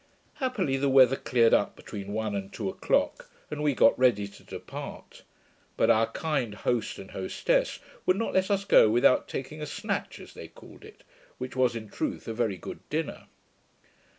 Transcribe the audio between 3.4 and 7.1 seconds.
and we got ready to depart; but our kind host